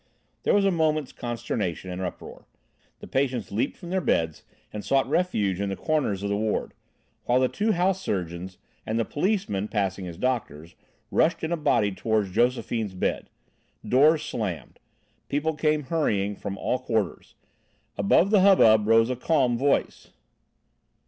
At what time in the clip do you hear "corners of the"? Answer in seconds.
5.75-6.35